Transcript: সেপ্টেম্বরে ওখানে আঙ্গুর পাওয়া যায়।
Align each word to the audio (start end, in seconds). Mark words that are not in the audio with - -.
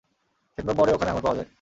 সেপ্টেম্বরে 0.57 0.91
ওখানে 0.93 1.09
আঙ্গুর 1.11 1.23
পাওয়া 1.23 1.37
যায়। 1.37 1.49